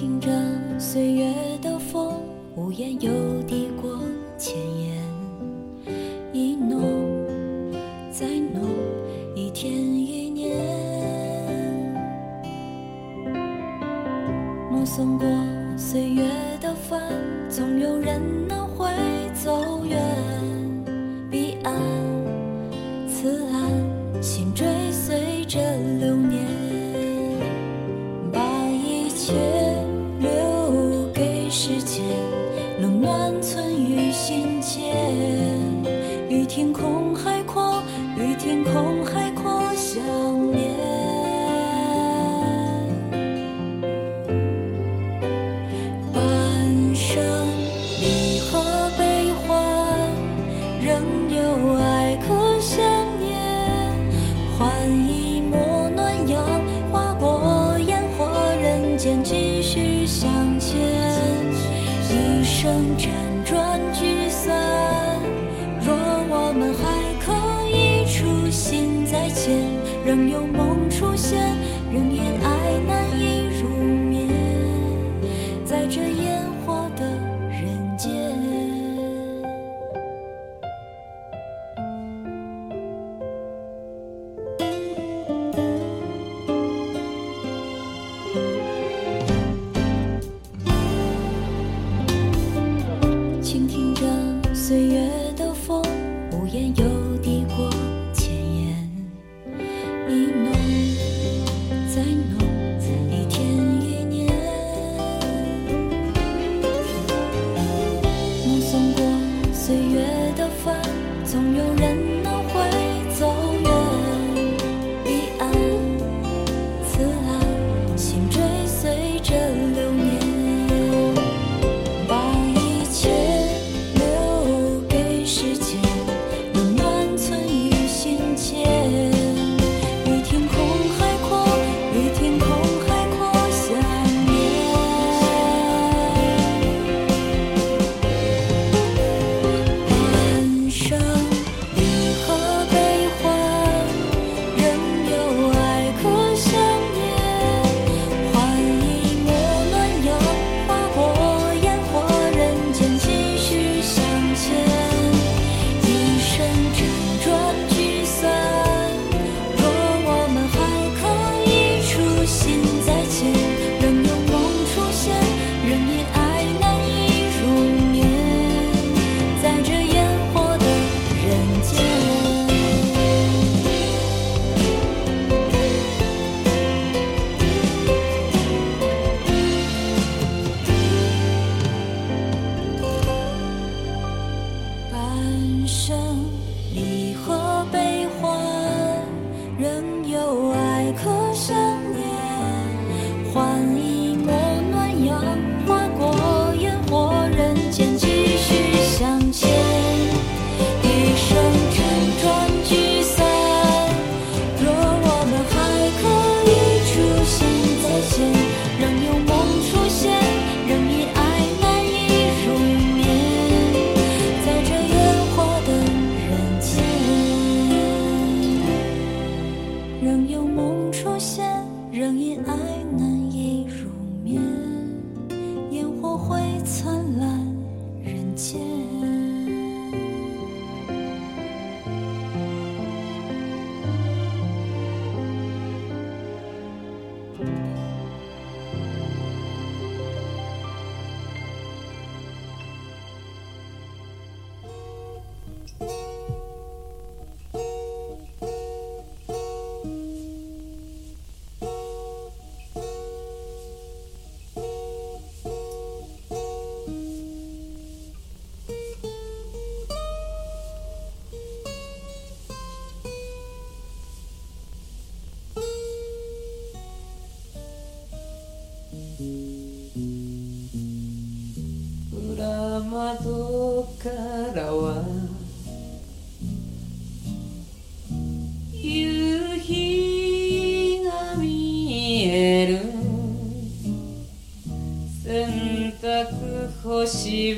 [0.00, 0.30] 听着
[0.78, 2.22] 岁月的风，
[2.56, 3.10] 无言又
[3.46, 4.00] 抵过
[4.38, 4.96] 千言。
[6.32, 6.80] 一浓
[8.10, 8.62] 再浓，
[9.34, 10.56] 一天一年。
[14.70, 15.26] 目送过
[15.76, 16.24] 岁月
[16.62, 16.98] 的帆，
[17.50, 18.88] 总有人能会
[19.34, 20.00] 走远
[21.30, 21.89] 彼岸。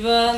[0.03, 0.32] Shiva.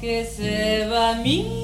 [0.00, 1.57] que se va a mí.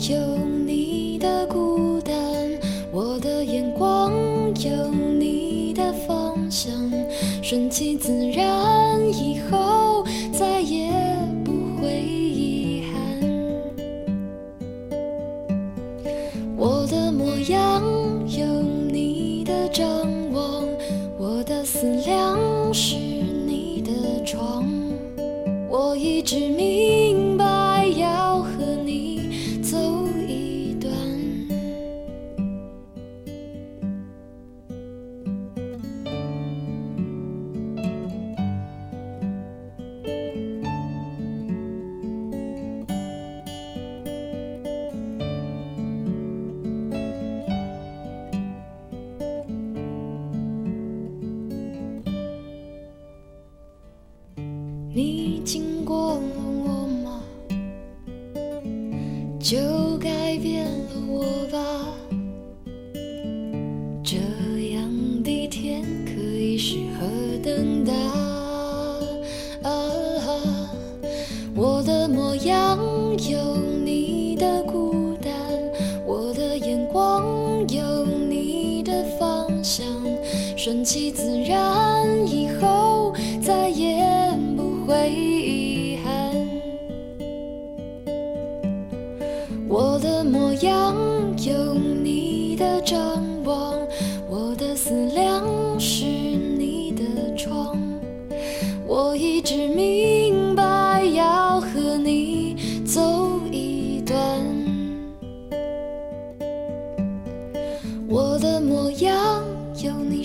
[0.00, 0.16] 有
[0.64, 2.14] 你的孤单，
[2.92, 4.12] 我的眼光
[4.62, 6.72] 有你的方向，
[7.42, 9.58] 顺其自然，以后
[54.98, 56.20] 你经过了
[56.64, 57.22] 我吗？
[59.38, 59.56] 就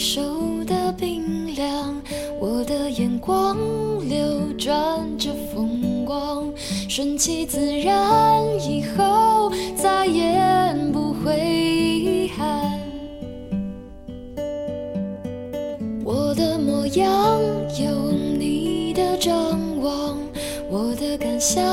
[0.04, 0.22] 手
[0.66, 1.96] 的冰凉，
[2.38, 3.56] 我的眼光
[4.06, 6.52] 流转着风光，
[6.90, 12.78] 顺其自然，以后再也不会遗憾。
[16.04, 17.40] 我的模样
[17.80, 20.18] 有你的张望，
[20.70, 21.64] 我的感想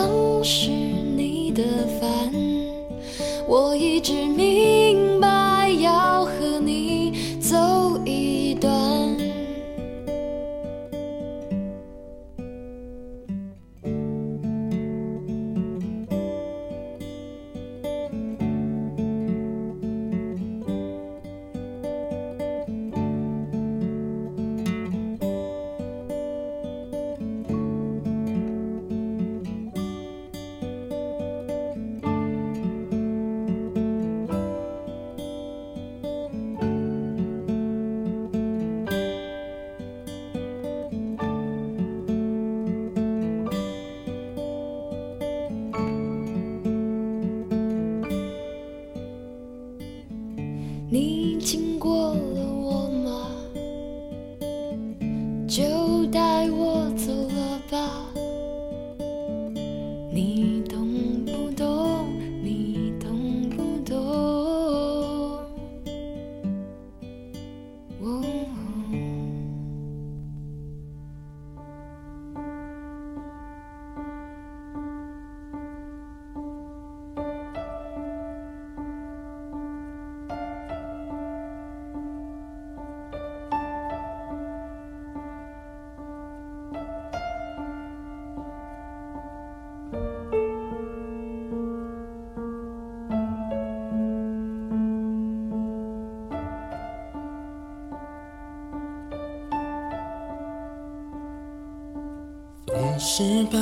[103.12, 103.58] 失败，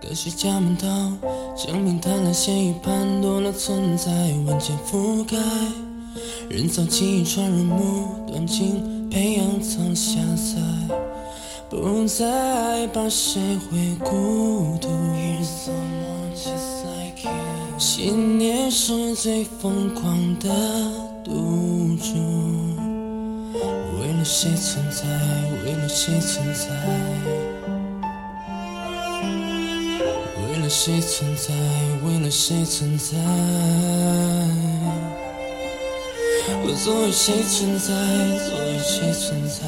[0.00, 0.88] 割碎家门刀，
[1.56, 4.10] 生命贪婪咸鱼判多了存在，
[4.44, 5.36] 万千覆盖，
[6.50, 10.60] 人造记忆传入目断情，培养藏下载，
[11.70, 14.88] 不再把谁会孤独。
[17.78, 20.48] 信念是最疯狂的
[21.22, 22.18] 赌注，
[24.00, 25.04] 为了谁存在？
[25.64, 27.51] 为了谁存在？
[30.62, 31.52] 了谁存在？
[32.04, 33.16] 为了谁存在？
[36.64, 37.88] 我作为谁存在？
[38.48, 39.66] 作为谁存在？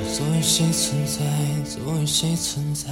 [0.00, 1.22] 我作为谁存在？
[1.64, 2.90] 作为谁存在？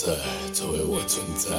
[0.00, 0.06] 在，
[0.54, 1.50] 作为我存在。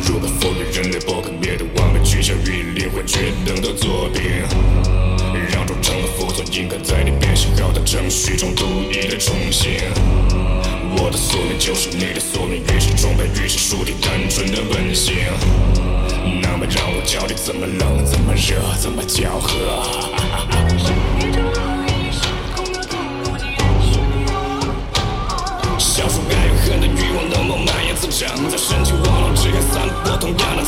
[0.00, 4.22] 如果否定人类不可灭的完美，趋向于灵魂，绝等到作品。
[5.52, 9.72] 让忠诚的服从，应该在你变形绕的程序中独一的重新。
[10.96, 15.14] 我的宿命就是你的宿命，于是崇拜，于是树立单纯的本性。
[16.40, 19.76] 那么让我教你怎么冷，怎么热，怎么交合。
[19.76, 21.67] 啊啊啊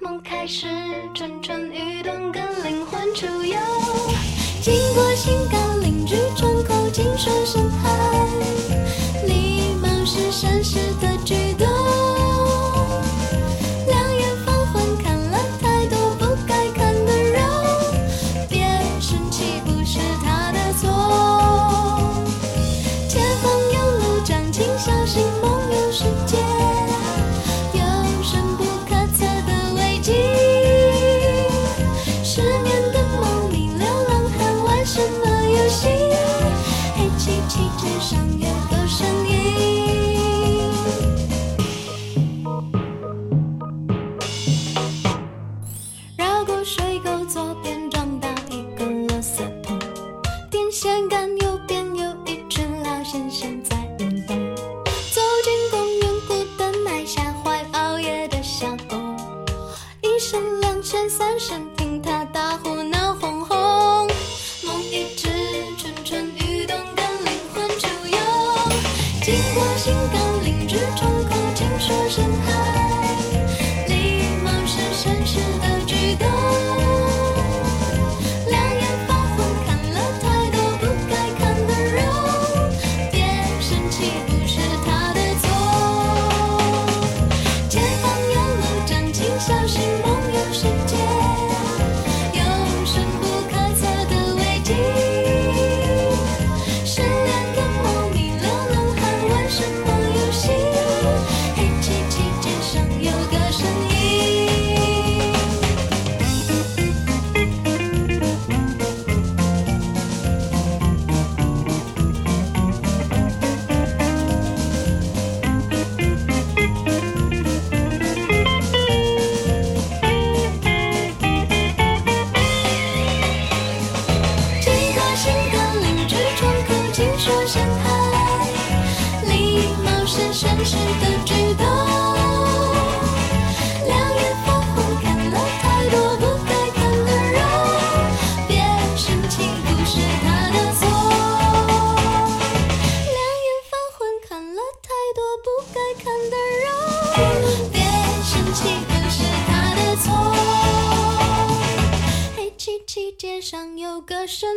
[0.00, 0.66] 梦开始
[1.14, 3.56] 蠢蠢欲动，跟灵魂出游。
[4.60, 8.26] 经过性感邻居窗口，清爽身材，
[9.26, 11.15] 礼貌是绅士的。
[50.86, 51.45] 相跟一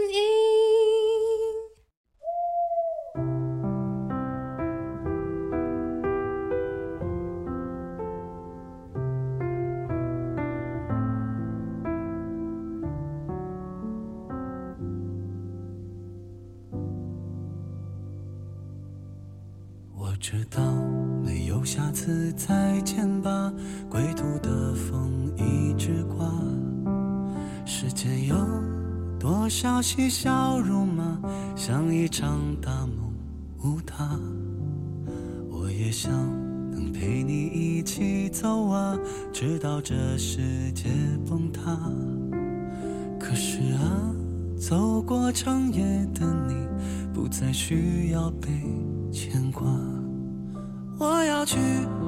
[0.01, 0.68] うん。
[29.99, 31.19] 你笑容吗？
[31.57, 33.13] 像一场大梦，
[33.61, 34.17] 无他。
[35.51, 36.09] 我也想
[36.71, 38.97] 能陪你一起走啊，
[39.33, 40.85] 直到这世界
[41.29, 41.77] 崩塌。
[43.19, 44.15] 可是啊，
[44.57, 45.83] 走过长夜
[46.15, 46.55] 的你
[47.13, 48.47] 不再需要被
[49.11, 49.67] 牵挂。
[50.97, 51.57] 我要去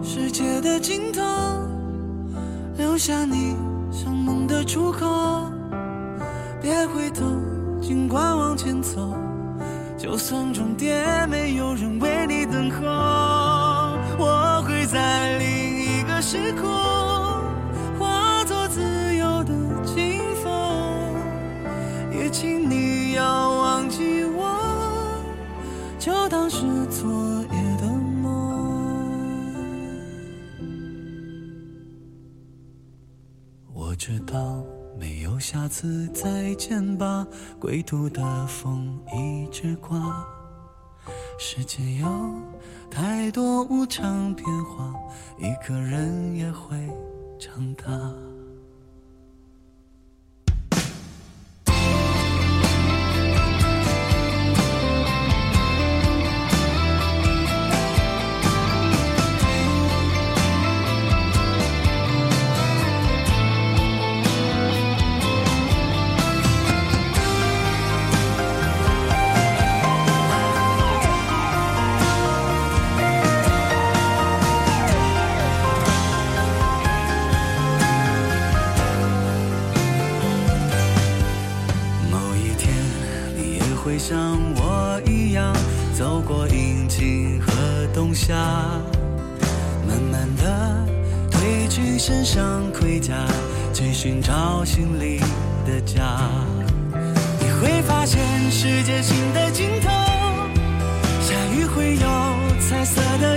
[0.02, 1.22] 世界的尽头，
[2.78, 3.54] 留下你
[3.92, 5.52] 像梦的出口，
[6.62, 7.26] 别回头。
[7.82, 9.14] 尽管往前走
[9.98, 12.86] 就算终点没有人为你等候
[14.18, 16.70] 我会在另一个时空
[18.00, 18.82] 化作自
[19.16, 20.52] 由的清风
[22.14, 25.22] 也请你要忘记我
[25.98, 27.12] 就当是昨
[27.52, 27.88] 夜的
[28.24, 28.32] 梦。
[33.72, 34.64] 我知道
[35.42, 37.26] 下次再见吧
[37.60, 40.24] 归途的风一直刮。
[41.40, 42.08] 世间有
[42.92, 44.94] 太多无常变化
[45.40, 46.78] 一个人也会
[47.40, 48.31] 长大。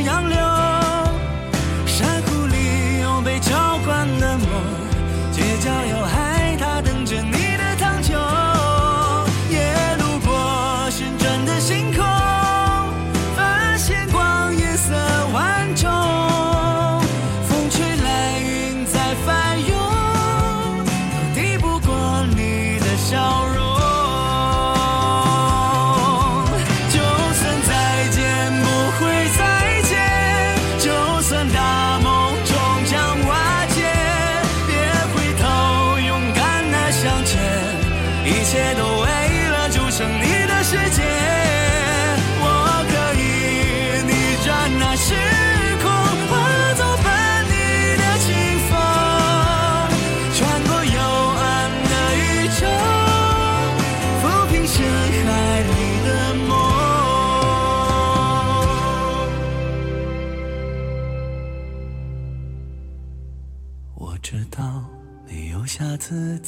[0.04, 0.53] 杨柳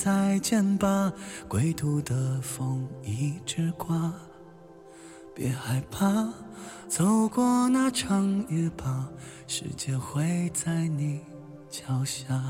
[0.07, 1.13] 再见吧，
[1.49, 4.15] 归途的风一直刮。
[5.35, 6.33] 别害怕，
[6.87, 9.09] 走过那长夜吧，
[9.49, 11.23] 世界会在你
[11.69, 12.41] 脚下。